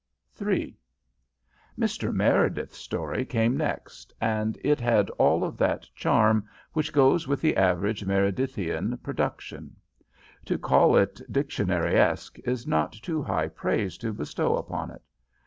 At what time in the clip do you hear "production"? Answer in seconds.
9.03-9.75